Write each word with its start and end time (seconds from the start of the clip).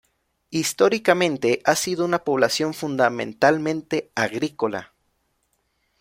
Históricamente 0.49 1.61
ha 1.63 1.75
sido 1.75 2.03
una 2.05 2.23
población 2.23 2.73
fundamentalmente 2.73 4.09
agrícola. 4.15 4.93